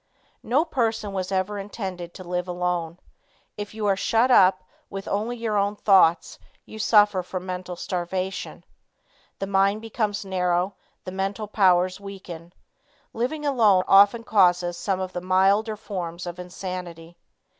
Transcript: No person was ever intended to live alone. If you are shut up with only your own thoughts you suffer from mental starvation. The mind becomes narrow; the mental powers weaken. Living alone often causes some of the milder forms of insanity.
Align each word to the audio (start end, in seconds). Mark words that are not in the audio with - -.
No 0.41 0.65
person 0.65 1.13
was 1.13 1.31
ever 1.31 1.59
intended 1.59 2.11
to 2.15 2.23
live 2.23 2.47
alone. 2.47 2.97
If 3.55 3.75
you 3.75 3.85
are 3.85 3.95
shut 3.95 4.31
up 4.31 4.63
with 4.89 5.07
only 5.07 5.37
your 5.37 5.57
own 5.59 5.75
thoughts 5.75 6.39
you 6.65 6.79
suffer 6.79 7.21
from 7.21 7.45
mental 7.45 7.75
starvation. 7.75 8.63
The 9.37 9.45
mind 9.45 9.79
becomes 9.83 10.25
narrow; 10.25 10.73
the 11.03 11.11
mental 11.11 11.47
powers 11.47 11.99
weaken. 11.99 12.51
Living 13.13 13.45
alone 13.45 13.83
often 13.87 14.23
causes 14.23 14.75
some 14.75 14.99
of 14.99 15.13
the 15.13 15.21
milder 15.21 15.75
forms 15.77 16.25
of 16.25 16.39
insanity. 16.39 17.15